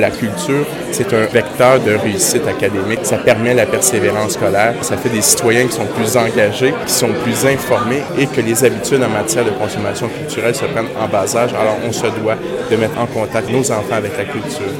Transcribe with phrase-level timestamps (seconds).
[0.00, 3.00] La culture, c'est un vecteur de réussite académique.
[3.02, 4.74] Ça permet la persévérance scolaire.
[4.80, 8.64] Ça fait des citoyens qui sont plus engagés, qui sont plus informés et que les
[8.64, 11.52] habitudes en matière de consommation culturelle se prennent en bas âge.
[11.52, 12.36] Alors, on se doit
[12.70, 14.72] de mettre en contact nos enfants avec la culture.